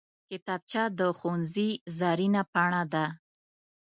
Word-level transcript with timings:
کتابچه 0.29 0.83
د 0.99 1.01
ښوونځي 1.17 1.69
زرینه 1.97 2.41
پاڼه 2.53 2.81
ده 2.93 3.05